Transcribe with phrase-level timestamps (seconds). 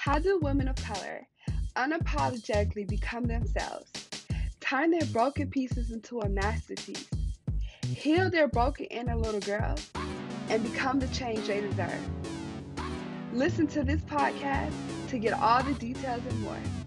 [0.00, 1.26] How do women of color
[1.74, 3.90] unapologetically become themselves,
[4.60, 7.10] turn their broken pieces into a masterpiece,
[7.84, 9.74] heal their broken inner little girl,
[10.50, 11.98] and become the change they deserve?
[13.32, 14.72] Listen to this podcast
[15.08, 16.77] to get all the details and more.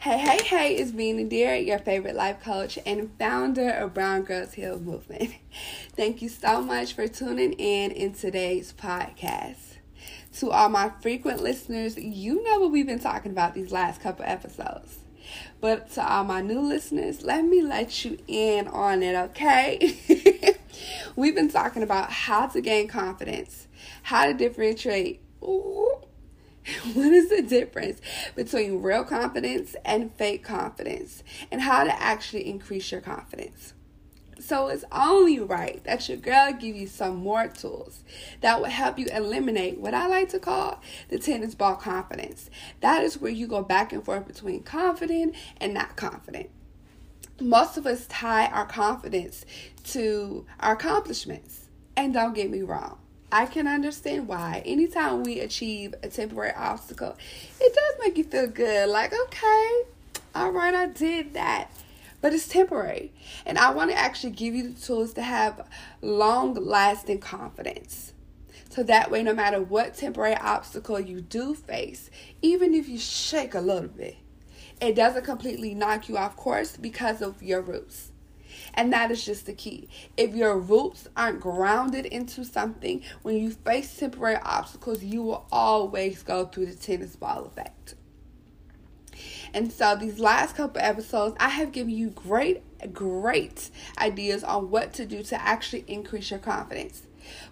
[0.00, 4.54] Hey, hey, hey, it's Being Indira, your favorite life coach and founder of Brown Girls
[4.54, 5.34] Heal Movement.
[5.94, 9.76] Thank you so much for tuning in in today's podcast.
[10.38, 14.24] To all my frequent listeners, you know what we've been talking about these last couple
[14.24, 15.00] episodes.
[15.60, 19.98] But to all my new listeners, let me let you in on it, okay?
[21.14, 23.68] we've been talking about how to gain confidence,
[24.04, 25.20] how to differentiate.
[25.42, 25.89] Ooh,
[26.92, 28.00] what is the difference
[28.34, 33.74] between real confidence and fake confidence and how to actually increase your confidence
[34.40, 38.02] so it's only right that your girl give you some more tools
[38.40, 42.48] that will help you eliminate what I like to call the tennis ball confidence.
[42.80, 46.48] That is where you go back and forth between confident and not confident.
[47.38, 49.44] Most of us tie our confidence
[49.84, 51.66] to our accomplishments.
[51.96, 52.98] And don't get me wrong,
[53.32, 54.62] I can understand why.
[54.64, 57.16] Anytime we achieve a temporary obstacle,
[57.60, 58.88] it does make you feel good.
[58.88, 59.82] Like, okay,
[60.34, 61.70] all right, I did that.
[62.20, 63.12] But it's temporary.
[63.46, 65.66] And I want to actually give you the tools to have
[66.02, 68.12] long lasting confidence.
[68.68, 72.10] So that way, no matter what temporary obstacle you do face,
[72.42, 74.16] even if you shake a little bit,
[74.80, 78.09] it doesn't completely knock you off course because of your roots.
[78.74, 79.88] And that is just the key.
[80.16, 86.22] If your roots aren't grounded into something, when you face temporary obstacles, you will always
[86.22, 87.94] go through the tennis ball effect.
[89.52, 94.94] And so, these last couple episodes, I have given you great, great ideas on what
[94.94, 97.02] to do to actually increase your confidence.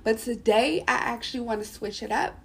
[0.02, 2.42] But today, I actually want to switch it up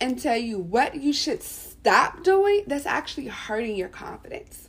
[0.00, 4.65] and tell you what you should stop doing that's actually hurting your confidence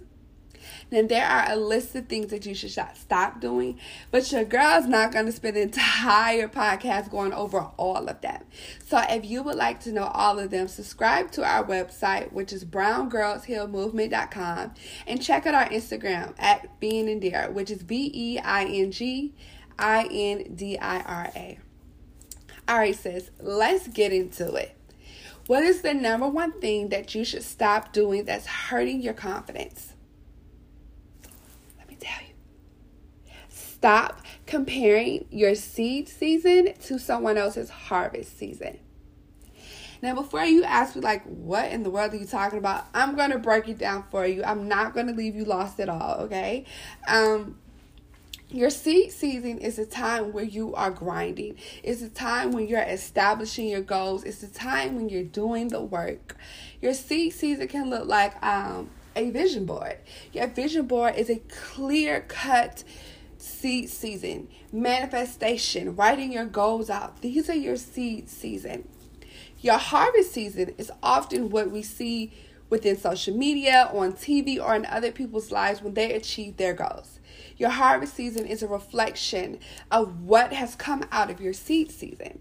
[0.90, 3.80] then there are a list of things that you should stop doing.
[4.12, 8.44] But your girl's not going to spend the entire podcast going over all of them.
[8.86, 12.53] So if you would like to know all of them, subscribe to our website, which
[12.53, 14.74] is browngirlshealmovement.com,
[15.06, 19.34] and check out our Instagram at Being Indira, which is B E I N G
[19.78, 21.59] I N D I R A.
[22.69, 24.75] All right, sis, let's get into it.
[25.48, 29.94] What is the number one thing that you should stop doing that's hurting your confidence?
[33.77, 38.79] Stop comparing your seed season to someone else's harvest season.
[40.01, 42.88] Now, before you ask me, like, what in the world are you talking about?
[42.95, 44.43] I'm going to break it down for you.
[44.43, 46.65] I'm not going to leave you lost at all, okay?
[47.07, 47.59] Um,
[48.49, 51.57] your seed season is a time where you are grinding.
[51.83, 54.23] It's a time when you're establishing your goals.
[54.23, 56.35] It's a time when you're doing the work.
[56.81, 59.97] Your seed season can look like um, a vision board.
[60.33, 62.83] Your vision board is a clear cut
[63.47, 67.22] seed season, manifestation, writing your goals out.
[67.22, 68.88] These are your seed season.
[69.59, 72.31] Your harvest season is often what we see
[72.69, 77.19] within social media, on TV, or in other people's lives when they achieve their goals.
[77.57, 79.59] Your harvest season is a reflection
[79.90, 82.40] of what has come out of your seed season.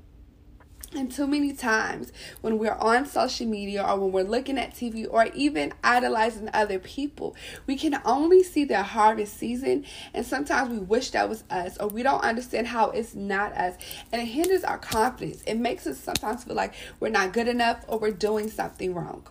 [0.94, 5.06] And too many times when we're on social media or when we're looking at TV
[5.10, 7.34] or even idolizing other people,
[7.66, 9.84] we can only see their harvest season.
[10.14, 13.74] And sometimes we wish that was us or we don't understand how it's not us.
[14.12, 15.42] And it hinders our confidence.
[15.42, 19.26] It makes us sometimes feel like we're not good enough or we're doing something wrong.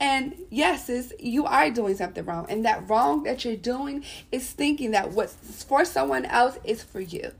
[0.00, 0.90] And yes,
[1.20, 2.46] you are doing something wrong.
[2.48, 4.02] And that wrong that you're doing
[4.32, 7.32] is thinking that what's for someone else is for you.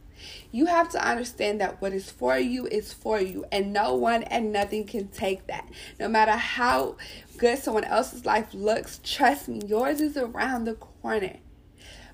[0.51, 4.23] You have to understand that what is for you is for you, and no one
[4.25, 5.69] and nothing can take that.
[5.99, 6.97] No matter how
[7.37, 11.37] good someone else's life looks, trust me, yours is around the corner.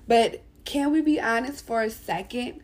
[0.07, 2.61] But can we be honest for a second?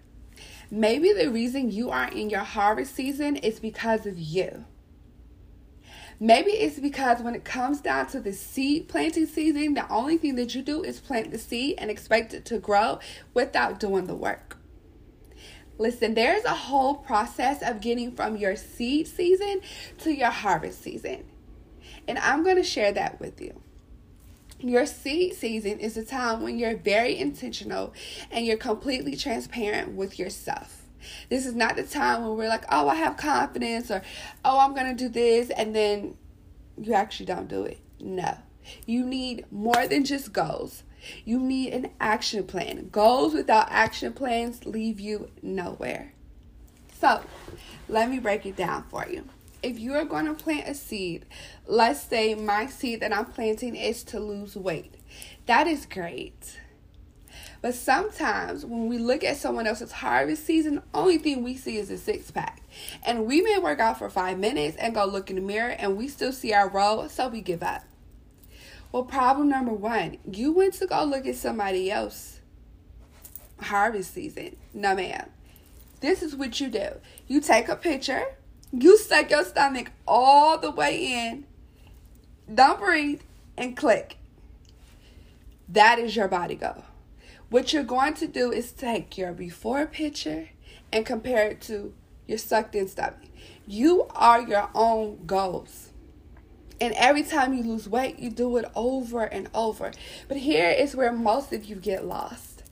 [0.70, 4.66] Maybe the reason you are in your harvest season is because of you.
[6.20, 10.36] Maybe it's because when it comes down to the seed planting season, the only thing
[10.36, 13.00] that you do is plant the seed and expect it to grow
[13.34, 14.58] without doing the work.
[15.78, 19.62] Listen, there's a whole process of getting from your seed season
[20.00, 21.26] to your harvest season.
[22.08, 23.62] And I'm going to share that with you.
[24.60, 27.94] Your seed season is a time when you're very intentional
[28.32, 30.84] and you're completely transparent with yourself.
[31.30, 34.02] This is not the time when we're like, oh, I have confidence or
[34.46, 36.16] oh, I'm going to do this, and then
[36.78, 37.80] you actually don't do it.
[38.00, 38.38] No.
[38.86, 40.84] You need more than just goals.
[41.26, 42.90] You need an action plan.
[42.92, 46.14] Goals without action plans leave you nowhere.
[47.00, 47.22] So,
[47.90, 49.26] Let me break it down for you.
[49.62, 51.26] If you are going to plant a seed,
[51.68, 54.96] let's say my seed that I'm planting is to lose weight.
[55.46, 56.60] That is great.
[57.62, 61.78] But sometimes when we look at someone else's harvest season, the only thing we see
[61.78, 62.62] is a six pack.
[63.06, 65.96] And we may work out for five minutes and go look in the mirror and
[65.96, 67.84] we still see our roll, so we give up.
[68.94, 72.40] Well, problem number one, you went to go look at somebody else
[73.60, 74.56] harvest season.
[74.72, 75.30] No, ma'am.
[76.00, 76.90] This is what you do.
[77.28, 78.24] You take a picture,
[78.72, 81.46] you suck your stomach all the way in,
[82.54, 83.22] don't breathe,
[83.58, 84.18] and click.
[85.68, 86.84] That is your body goal.
[87.50, 90.50] What you're going to do is take your before picture
[90.92, 91.96] and compare it to
[92.28, 93.22] your sucked in stomach.
[93.66, 95.90] You are your own goals.
[96.84, 99.94] And every time you lose weight, you do it over and over.
[100.28, 102.64] But here is where most of you get lost.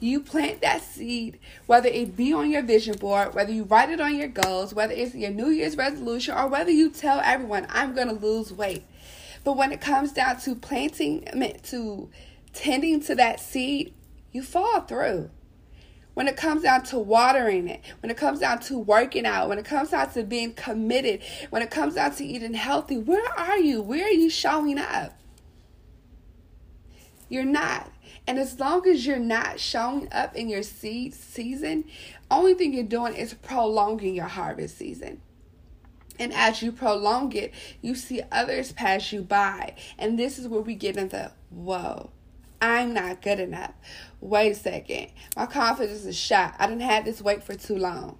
[0.00, 4.00] You plant that seed, whether it be on your vision board, whether you write it
[4.00, 7.94] on your goals, whether it's your New Year's resolution, or whether you tell everyone, I'm
[7.94, 8.82] going to lose weight.
[9.44, 11.28] But when it comes down to planting,
[11.62, 12.10] to
[12.52, 13.94] tending to that seed,
[14.32, 15.30] you fall through.
[16.20, 19.56] When it comes down to watering it, when it comes down to working out, when
[19.56, 23.56] it comes down to being committed, when it comes down to eating healthy, where are
[23.56, 23.80] you?
[23.80, 25.18] Where are you showing up?
[27.30, 27.90] You're not.
[28.26, 31.84] And as long as you're not showing up in your seed season,
[32.30, 35.22] only thing you're doing is prolonging your harvest season.
[36.18, 39.74] And as you prolong it, you see others pass you by.
[39.98, 42.10] And this is where we get into whoa,
[42.60, 43.72] I'm not good enough.
[44.20, 45.08] Wait a second.
[45.36, 46.54] My confidence is shot.
[46.58, 48.18] I didn't have this weight for too long.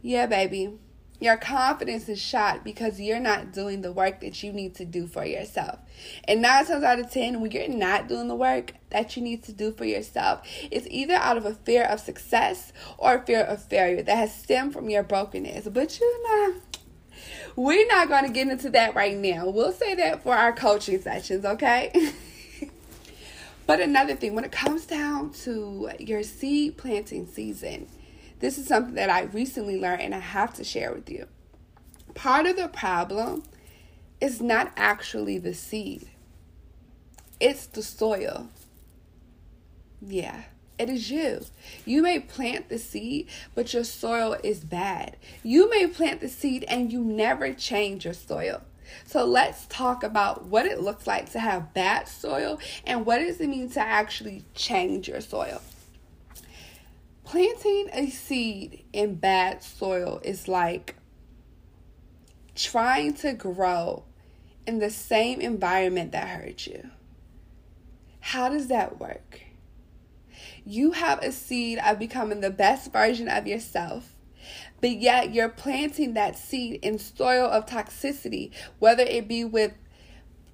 [0.00, 0.78] Yeah, baby.
[1.20, 5.08] Your confidence is shot because you're not doing the work that you need to do
[5.08, 5.80] for yourself.
[6.24, 9.42] And nine times out of ten, when you're not doing the work that you need
[9.44, 13.40] to do for yourself, it's either out of a fear of success or a fear
[13.40, 15.68] of failure that has stemmed from your brokenness.
[15.68, 16.54] But you know,
[17.56, 19.48] we're not going to get into that right now.
[19.48, 21.92] We'll say that for our coaching sessions, okay?
[23.68, 27.86] But another thing, when it comes down to your seed planting season,
[28.38, 31.26] this is something that I recently learned and I have to share with you.
[32.14, 33.42] Part of the problem
[34.22, 36.08] is not actually the seed,
[37.40, 38.48] it's the soil.
[40.00, 40.44] Yeah,
[40.78, 41.44] it is you.
[41.84, 45.18] You may plant the seed, but your soil is bad.
[45.42, 48.62] You may plant the seed and you never change your soil.
[49.04, 53.40] So let's talk about what it looks like to have bad soil and what does
[53.40, 55.60] it mean to actually change your soil.
[57.24, 60.96] Planting a seed in bad soil is like
[62.54, 64.04] trying to grow
[64.66, 66.90] in the same environment that hurt you.
[68.20, 69.40] How does that work?
[70.64, 74.17] You have a seed of becoming the best version of yourself
[74.80, 79.72] but yet you're planting that seed in soil of toxicity, whether it be with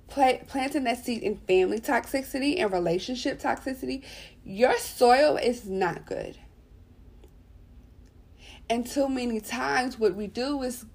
[0.09, 4.03] planting that seed in family toxicity and relationship toxicity,
[4.45, 6.39] your soil is not good.
[8.71, 10.87] And too many times, what we do is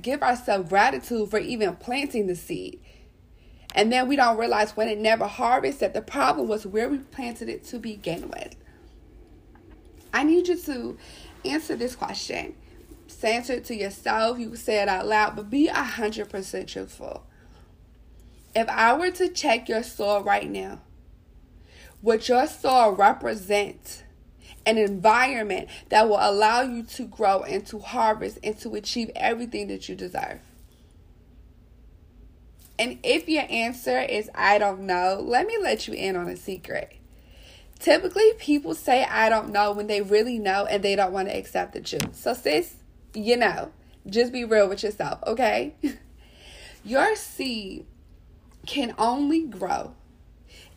[0.00, 2.80] give ourselves gratitude for even planting the seed.
[3.74, 6.98] And then we don't realize when it never harvests that the problem was where we
[6.98, 8.54] planted it to begin with.
[10.12, 10.98] I need you to
[11.44, 12.54] answer this question
[13.24, 14.38] answer it to yourself.
[14.38, 17.24] You can say it out loud, but be 100% truthful.
[18.54, 20.80] If I were to check your soul right now,
[22.02, 24.04] would your soul represent
[24.66, 29.68] an environment that will allow you to grow and to harvest and to achieve everything
[29.68, 30.40] that you deserve?
[32.78, 36.36] And if your answer is I don't know, let me let you in on a
[36.36, 36.96] secret.
[37.78, 41.36] Typically, people say I don't know when they really know and they don't want to
[41.36, 42.14] accept the truth.
[42.14, 42.74] So, sis,
[43.14, 43.72] you know,
[44.06, 45.74] just be real with yourself, okay?
[46.84, 47.86] Your seed
[48.66, 49.94] can only grow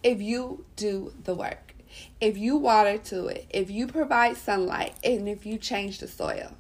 [0.04, 1.74] if you do the work,
[2.22, 6.52] if you water to it, if you provide sunlight, and if you change the soil.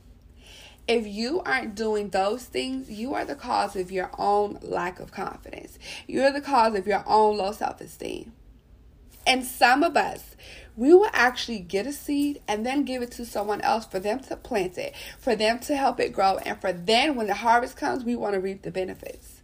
[0.87, 5.11] If you aren't doing those things, you are the cause of your own lack of
[5.11, 5.79] confidence.
[6.07, 8.33] You're the cause of your own low self esteem.
[9.25, 10.35] And some of us,
[10.75, 14.19] we will actually get a seed and then give it to someone else for them
[14.21, 17.77] to plant it, for them to help it grow, and for then when the harvest
[17.77, 19.41] comes, we want to reap the benefits.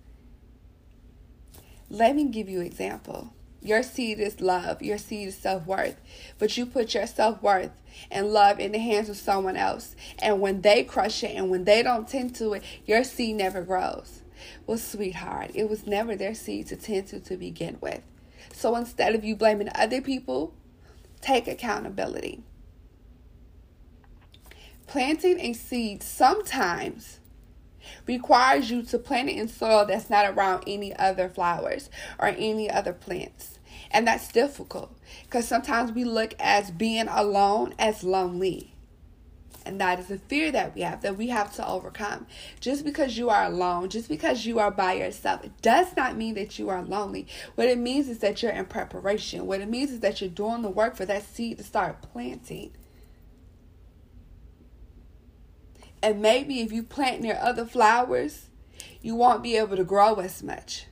[1.89, 3.33] Let me give you an example.
[3.61, 5.99] Your seed is love, your seed is self worth,
[6.39, 7.71] but you put your self worth
[8.09, 9.95] and love in the hands of someone else.
[10.19, 13.61] And when they crush it and when they don't tend to it, your seed never
[13.61, 14.21] grows.
[14.65, 18.01] Well, sweetheart, it was never their seed to tend to to begin with.
[18.51, 20.55] So instead of you blaming other people,
[21.21, 22.43] take accountability.
[24.91, 27.21] planting a seed sometimes
[28.05, 32.69] requires you to plant it in soil that's not around any other flowers or any
[32.69, 33.57] other plants.
[33.89, 38.70] And that's difficult because sometimes we look as being alone as lonely.
[39.65, 42.25] And that is a fear that we have, that we have to overcome.
[42.59, 46.33] Just because you are alone, just because you are by yourself, it does not mean
[46.35, 47.27] that you are lonely.
[47.55, 49.45] What it means is that you're in preparation.
[49.45, 52.71] What it means is that you're doing the work for that seed to start planting.
[56.01, 58.49] And maybe if you plant near other flowers,
[59.01, 60.85] you won't be able to grow as much.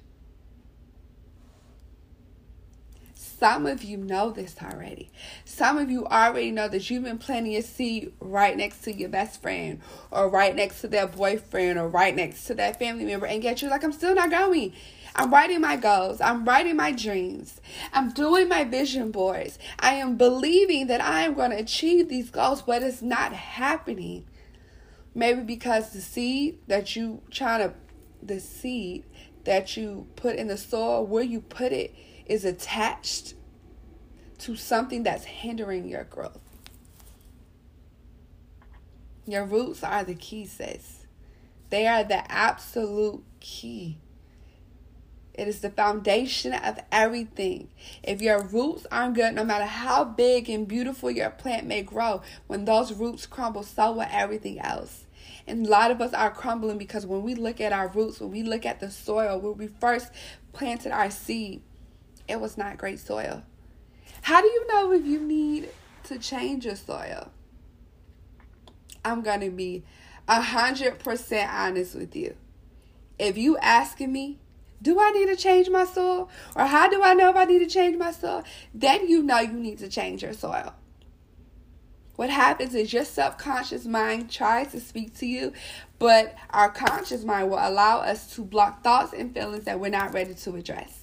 [3.40, 5.10] Some of you know this already.
[5.46, 9.08] Some of you already know that you've been planting your seed right next to your
[9.08, 9.80] best friend,
[10.12, 13.62] or right next to their boyfriend, or right next to that family member, and yet
[13.62, 14.74] you're like, I'm still not going.
[15.16, 16.20] I'm writing my goals.
[16.20, 17.62] I'm writing my dreams.
[17.94, 19.58] I'm doing my vision boards.
[19.80, 24.26] I am believing that I am going to achieve these goals, but it's not happening.
[25.16, 27.74] Maybe because the seed that you trying to,
[28.22, 29.06] the seed
[29.46, 31.96] that you put in the soil, where you put it,
[32.30, 33.34] is attached
[34.38, 36.40] to something that's hindering your growth.
[39.26, 41.06] Your roots are the key, sis.
[41.70, 43.98] They are the absolute key.
[45.34, 47.70] It is the foundation of everything.
[48.04, 52.22] If your roots aren't good, no matter how big and beautiful your plant may grow,
[52.48, 55.06] when those roots crumble, so will everything else.
[55.48, 58.32] And a lot of us are crumbling because when we look at our roots, when
[58.32, 60.12] we look at the soil, where we first
[60.54, 61.62] planted our seed,
[62.30, 63.44] it was not great soil.
[64.22, 65.70] How do you know if you need
[66.04, 67.32] to change your soil?
[69.04, 69.84] I'm going to be
[70.28, 72.36] a 100% honest with you.
[73.18, 74.40] If you asking me,
[74.82, 76.30] do I need to change my soil?
[76.56, 78.44] Or how do I know if I need to change my soil?
[78.74, 80.74] Then you know you need to change your soil.
[82.16, 85.54] What happens is your subconscious mind tries to speak to you,
[86.00, 90.14] but our conscious mind will allow us to block thoughts and feelings that we're not
[90.14, 90.99] ready to address.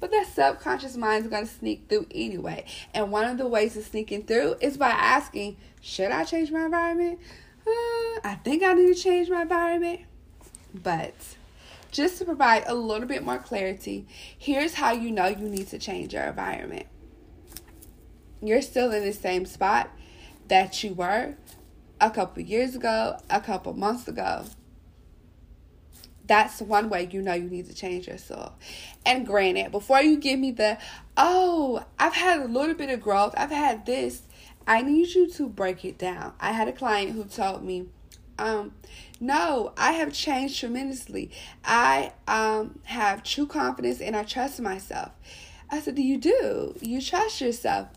[0.00, 2.64] But that subconscious mind is going to sneak through anyway.
[2.94, 6.64] And one of the ways of sneaking through is by asking, Should I change my
[6.64, 7.20] environment?
[7.66, 10.00] Uh, I think I need to change my environment.
[10.72, 11.14] But
[11.92, 14.06] just to provide a little bit more clarity,
[14.38, 16.86] here's how you know you need to change your environment.
[18.40, 19.90] You're still in the same spot
[20.48, 21.34] that you were
[22.00, 24.46] a couple years ago, a couple months ago
[26.30, 28.52] that's one way you know you need to change yourself.
[29.04, 30.78] And granted, before you give me the,
[31.16, 34.22] oh, I've had a little bit of growth, I've had this,
[34.64, 36.34] I need you to break it down.
[36.38, 37.86] I had a client who told me,
[38.38, 38.74] um,
[39.18, 41.32] no, I have changed tremendously.
[41.64, 45.10] I um have true confidence and I trust myself.
[45.68, 46.76] I said, Do you do?
[46.80, 47.88] You trust yourself.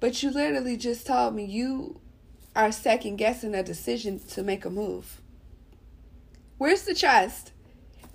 [0.00, 1.98] But you literally just told me you
[2.54, 5.22] are second guessing a decision to make a move.
[6.58, 7.52] Where's the trust?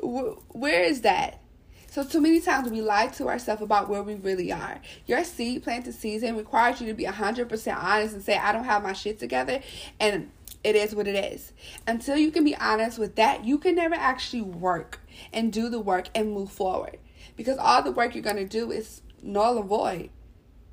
[0.06, 1.42] Where is that?
[1.90, 4.82] So too many times we lie to ourselves about where we really are.
[5.06, 8.84] Your seed planted season requires you to be 100% honest and say, I don't have
[8.84, 9.62] my shit together.
[9.98, 10.30] And
[10.66, 11.54] it is what it is.
[11.88, 15.00] Until you can be honest with that, you can never actually work
[15.32, 16.98] and do the work and move forward.
[17.38, 20.10] Because all the work you're going to do is null and void.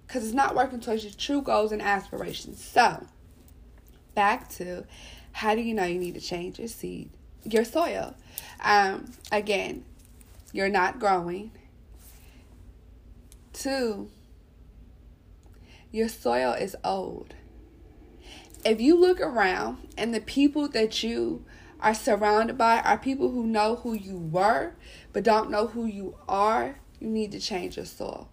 [0.07, 2.65] Because it's not working towards your true goals and aspirations.
[2.65, 3.07] So,
[4.15, 4.87] back to
[5.33, 7.11] how do you know you need to change your seed?
[7.45, 8.17] Your soil.
[8.61, 9.85] Um, again,
[10.53, 11.51] you're not growing.
[13.53, 14.11] Two,
[15.91, 17.35] your soil is old.
[18.65, 21.45] If you look around and the people that you
[21.81, 24.75] are surrounded by are people who know who you were
[25.13, 28.29] but don't know who you are, you need to change your soil.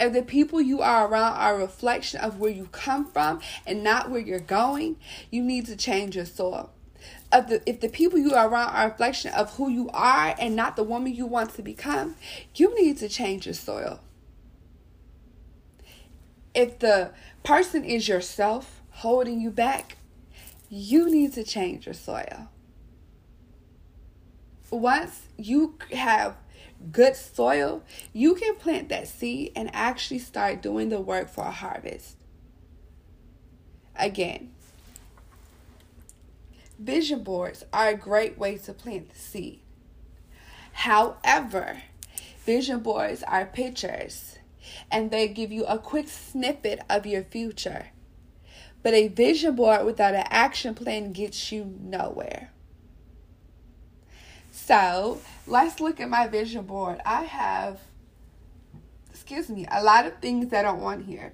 [0.00, 3.84] If the people you are around are a reflection of where you come from and
[3.84, 4.96] not where you're going,
[5.30, 6.70] you need to change your soil
[7.32, 10.34] of the if the people you are around are a reflection of who you are
[10.38, 12.16] and not the woman you want to become,
[12.54, 14.00] you need to change your soil.
[16.54, 17.12] If the
[17.44, 19.98] person is yourself holding you back,
[20.68, 22.48] you need to change your soil.
[24.70, 26.36] Once you have
[26.92, 31.50] good soil, you can plant that seed and actually start doing the work for a
[31.50, 32.16] harvest.
[33.96, 34.52] Again,
[36.78, 39.60] Vision boards are a great way to plant the seed.
[40.72, 41.82] However,
[42.44, 44.38] vision boards are pictures
[44.90, 47.86] and they give you a quick snippet of your future.
[48.82, 52.52] But a vision board without an action plan gets you nowhere.
[54.52, 57.00] So let's look at my vision board.
[57.04, 57.80] I have,
[59.10, 61.32] excuse me, a lot of things that are on here.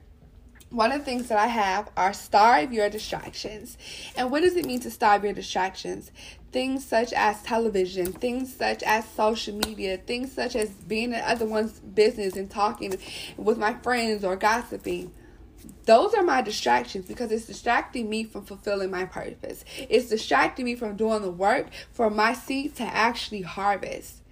[0.74, 3.78] One of the things that I have are starve your distractions.
[4.16, 6.10] And what does it mean to starve your distractions?
[6.50, 11.46] Things such as television, things such as social media, things such as being in other
[11.46, 12.96] one's business and talking
[13.36, 15.12] with my friends or gossiping.
[15.86, 19.64] Those are my distractions because it's distracting me from fulfilling my purpose.
[19.88, 24.22] It's distracting me from doing the work for my seed to actually harvest.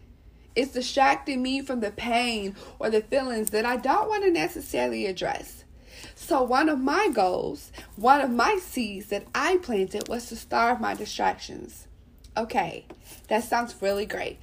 [0.54, 5.06] It's distracting me from the pain or the feelings that I don't want to necessarily
[5.06, 5.61] address.
[6.32, 10.80] So, one of my goals, one of my seeds that I planted was to starve
[10.80, 11.88] my distractions.
[12.38, 12.86] Okay,
[13.28, 14.38] that sounds really great.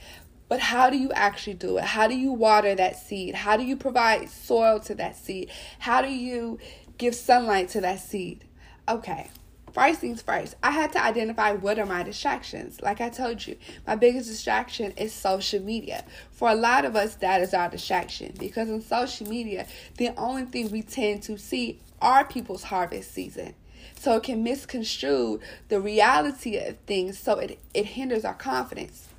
[0.49, 1.85] But how do you actually do it?
[1.85, 3.33] How do you water that seed?
[3.33, 5.49] How do you provide soil to that seed?
[5.79, 6.59] How do you
[6.99, 8.45] give sunlight to that seed?
[8.87, 9.31] Okay,
[9.69, 12.81] first things first, I had to identify what are my distractions.
[12.81, 16.03] Like I told you, my biggest distraction is social media.
[16.31, 20.45] For a lot of us, that is our distraction because on social media, the only
[20.45, 23.55] thing we tend to see are people's harvest season.
[23.95, 29.09] So it can misconstrue the reality of things, so it, it hinders our confidence.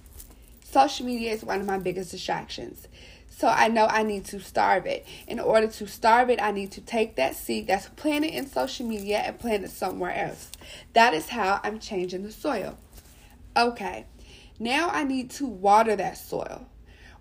[0.64, 2.88] Social media is one of my biggest distractions.
[3.40, 5.06] So I know I need to starve it.
[5.26, 8.86] In order to starve it, I need to take that seed that's planted in social
[8.86, 10.52] media and plant it somewhere else.
[10.92, 12.76] That is how I'm changing the soil.
[13.56, 14.04] Okay,
[14.58, 16.66] now I need to water that soil.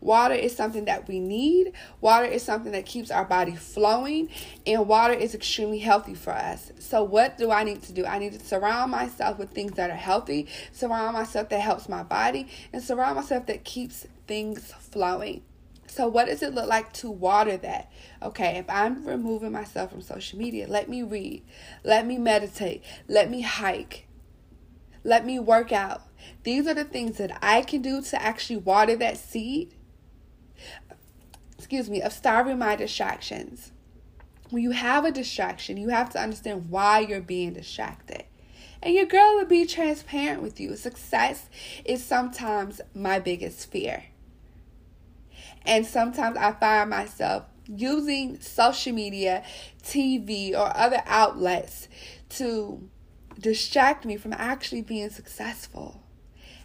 [0.02, 1.72] Water is something that we need.
[2.02, 4.28] Water is something that keeps our body flowing,
[4.68, 6.74] and water is extremely healthy for us.
[6.80, 8.06] So, what do I need to do?
[8.06, 12.04] I need to surround myself with things that are healthy, surround myself that helps my
[12.04, 15.44] body, and surround myself that keeps things flowing.
[15.90, 17.92] So, what does it look like to water that?
[18.22, 21.44] Okay, if I'm removing myself from social media, let me read,
[21.84, 24.08] let me meditate, let me hike,
[25.04, 26.04] let me work out.
[26.44, 29.74] These are the things that I can do to actually water that seed,
[31.58, 33.72] excuse me, of starving my distractions.
[34.52, 38.26] When you have a distraction, you have to understand why you're being distracted.
[38.82, 40.76] And your girl will be transparent with you.
[40.76, 41.50] Success
[41.84, 44.06] is sometimes my biggest fear.
[45.66, 49.44] And sometimes I find myself using social media,
[49.84, 51.88] TV, or other outlets
[52.30, 52.90] to
[53.40, 56.04] distract me from actually being successful.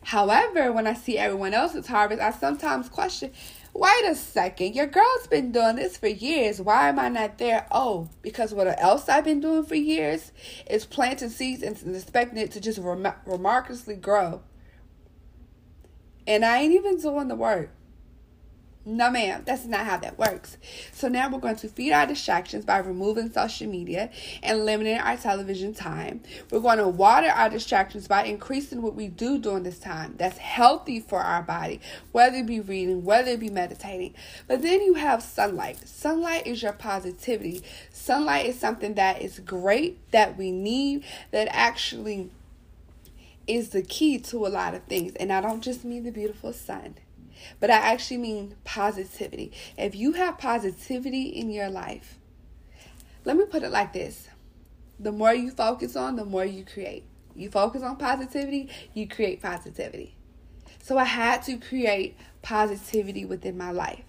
[0.04, 3.32] However, when I see everyone else's harvest, I sometimes question
[3.74, 6.60] wait a second, your girl's been doing this for years.
[6.60, 7.66] Why am I not there?
[7.70, 10.32] Oh, because what else I've been doing for years
[10.70, 14.42] is planting seeds and expecting it to just rem- remarkably grow.
[16.26, 17.73] And I ain't even doing the work.
[18.86, 20.58] No, ma'am, that's not how that works.
[20.92, 24.10] So now we're going to feed our distractions by removing social media
[24.42, 26.20] and limiting our television time.
[26.50, 30.36] We're going to water our distractions by increasing what we do during this time that's
[30.36, 31.80] healthy for our body,
[32.12, 34.12] whether it be reading, whether it be meditating.
[34.46, 35.88] But then you have sunlight.
[35.88, 37.62] Sunlight is your positivity.
[37.90, 42.28] Sunlight is something that is great, that we need, that actually
[43.46, 45.14] is the key to a lot of things.
[45.14, 46.96] And I don't just mean the beautiful sun
[47.60, 49.52] but I actually mean positivity.
[49.76, 52.18] If you have positivity in your life,
[53.24, 54.28] let me put it like this
[54.98, 57.04] the more you focus on, the more you create.
[57.34, 60.14] You focus on positivity, you create positivity.
[60.82, 64.04] So I had to create positivity within my life.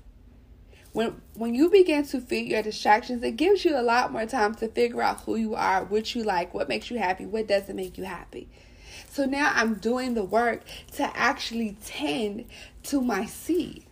[0.91, 4.55] When when you begin to feed your distractions, it gives you a lot more time
[4.55, 7.75] to figure out who you are, what you like, what makes you happy, what doesn't
[7.75, 8.49] make you happy.
[9.09, 12.45] So now I'm doing the work to actually tend
[12.83, 13.85] to my seed.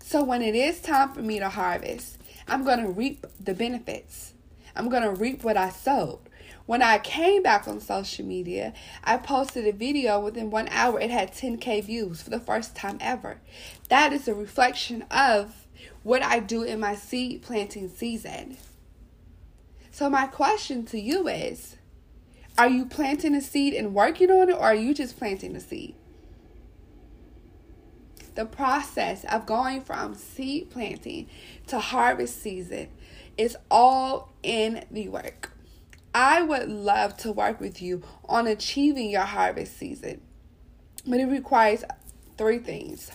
[0.00, 4.34] So when it is time for me to harvest, I'm going to reap the benefits.
[4.76, 6.20] I'm going to reap what I sowed.
[6.66, 10.98] When I came back on social media, I posted a video within one hour.
[10.98, 13.40] It had 10K views for the first time ever.
[13.88, 15.66] That is a reflection of
[16.02, 18.56] what I do in my seed planting season.
[19.90, 21.76] So, my question to you is
[22.56, 25.60] are you planting a seed and working on it, or are you just planting a
[25.60, 25.94] seed?
[28.34, 31.28] The process of going from seed planting
[31.68, 32.88] to harvest season
[33.36, 35.52] is all in the work.
[36.14, 40.20] I would love to work with you on achieving your harvest season,
[41.06, 41.84] but it requires
[42.38, 43.10] three things.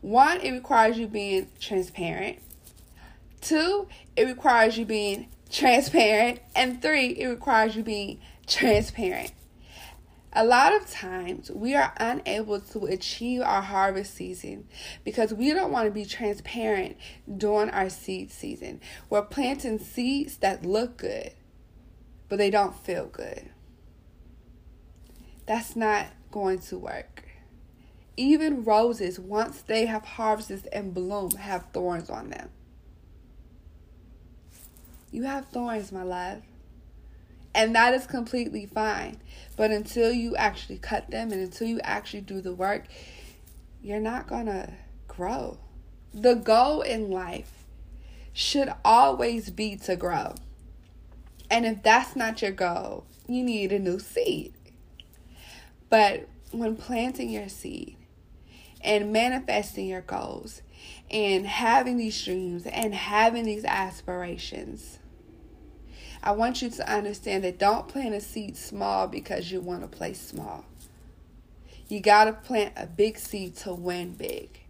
[0.00, 2.38] One, it requires you being transparent.
[3.40, 6.40] Two, it requires you being transparent.
[6.56, 9.32] And three, it requires you being transparent.
[10.34, 14.66] A lot of times we are unable to achieve our harvest season
[15.04, 16.96] because we don't want to be transparent
[17.36, 18.80] during our seed season.
[19.10, 21.32] We're planting seeds that look good,
[22.30, 23.50] but they don't feel good.
[25.44, 27.24] That's not going to work.
[28.16, 32.48] Even roses, once they have harvested and bloom, have thorns on them.
[35.10, 36.42] You have thorns, my love.
[37.54, 39.18] And that is completely fine.
[39.56, 42.86] But until you actually cut them and until you actually do the work,
[43.82, 44.72] you're not going to
[45.08, 45.58] grow.
[46.14, 47.64] The goal in life
[48.32, 50.34] should always be to grow.
[51.50, 54.54] And if that's not your goal, you need a new seed.
[55.90, 57.96] But when planting your seed
[58.80, 60.62] and manifesting your goals
[61.10, 64.98] and having these dreams and having these aspirations,
[66.22, 69.88] I want you to understand that don't plant a seed small because you want to
[69.88, 70.64] play small.
[71.88, 74.60] You got to plant a big seed to win big.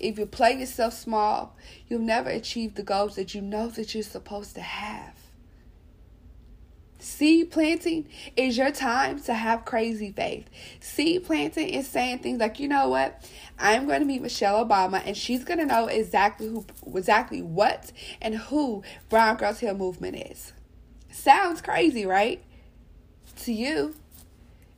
[0.00, 1.56] If you play yourself small,
[1.88, 5.14] you'll never achieve the goals that you know that you're supposed to have.
[6.98, 10.48] Seed planting is your time to have crazy faith.
[10.80, 13.30] Seed planting is saying things like, you know what?
[13.60, 17.92] I'm going to meet Michelle Obama and she's going to know exactly who exactly what
[18.20, 20.52] and who Brown Girls Heal movement is.
[21.16, 22.42] Sounds crazy, right?
[23.44, 23.96] To you.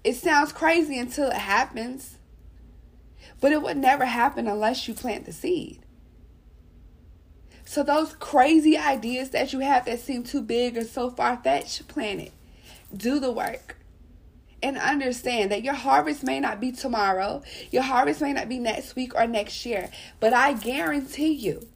[0.05, 2.17] It sounds crazy until it happens.
[3.41, 5.81] But it would never happen unless you plant the seed.
[7.65, 11.87] So those crazy ideas that you have that seem too big or so far fetched,
[11.89, 12.33] plant it.
[12.97, 13.77] Do the work.
[14.63, 18.97] And understand that your harvest may not be tomorrow, your harvest may not be next
[18.97, 21.69] week or next year, but I guarantee you,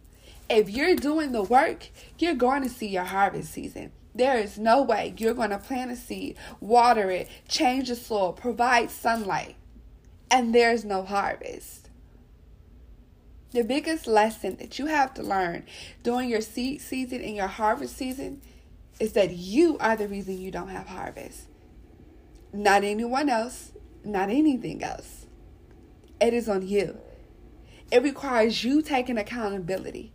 [0.49, 3.93] if you're doing the work, you're going to see your harvest season.
[4.15, 8.33] There is no way you're going to plant a seed, water it, change the soil,
[8.33, 9.57] provide sunlight,
[10.31, 11.89] and there's no harvest.
[13.53, 15.65] The biggest lesson that you have to learn
[16.03, 18.41] during your seed season and your harvest season
[18.99, 21.43] is that you are the reason you don't have harvest.
[22.53, 23.73] Not anyone else,
[24.05, 25.27] not anything else.
[26.21, 26.99] It is on you.
[27.91, 30.13] It requires you taking accountability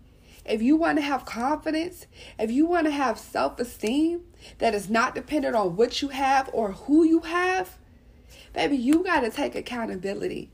[0.47, 2.07] if you want to have confidence,
[2.39, 4.21] if you want to have self esteem
[4.59, 7.77] that is not dependent on what you have or who you have,
[8.53, 10.49] baby, you got to take accountability.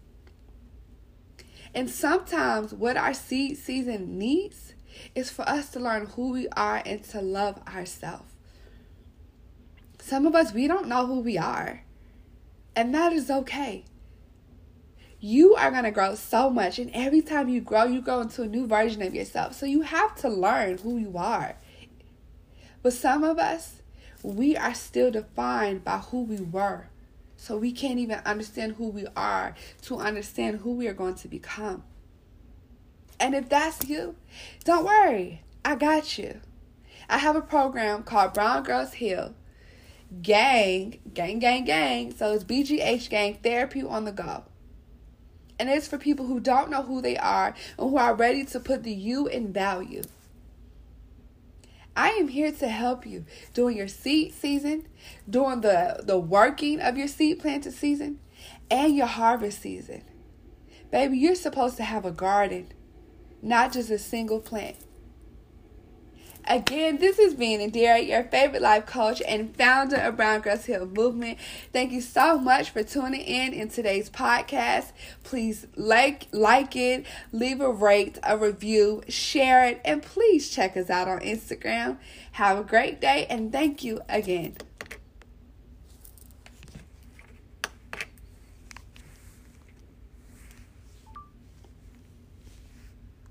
[1.75, 4.73] And sometimes what our seed season needs
[5.15, 8.31] is for us to learn who we are and to love ourselves.
[9.99, 11.83] Some of us, we don't know who we are,
[12.75, 13.85] and that is okay
[15.23, 16.77] you are going to grow so much.
[16.79, 19.53] And every time you grow, you grow into a new version of yourself.
[19.53, 21.55] So you have to learn who you are.
[22.81, 23.81] But some of us,
[24.21, 26.87] we are still defined by who we were.
[27.37, 31.29] So we can't even understand who we are to understand who we are going to
[31.29, 31.83] become.
[33.17, 34.17] And if that's you,
[34.65, 35.41] don't worry.
[35.63, 36.41] I got you.
[37.09, 39.35] I have a program called Brown Girls Heal.
[40.21, 42.13] Gang, gang, gang, gang.
[42.13, 44.43] So it's BGH Gang Therapy on the Go.
[45.59, 48.59] And it's for people who don't know who they are and who are ready to
[48.59, 50.03] put the you in value.
[51.95, 54.87] I am here to help you during your seed season,
[55.29, 58.19] during the, the working of your seed planted season,
[58.71, 60.03] and your harvest season.
[60.89, 62.67] Baby, you're supposed to have a garden,
[63.41, 64.77] not just a single plant.
[66.45, 70.85] Again, this is Being Indira, your favorite life coach and founder of Brown Girls Heal
[70.85, 71.37] Movement.
[71.71, 74.91] Thank you so much for tuning in in today's podcast.
[75.23, 80.89] Please like like it, leave a rate, a review, share it, and please check us
[80.89, 81.97] out on Instagram.
[82.33, 84.57] Have a great day and thank you again.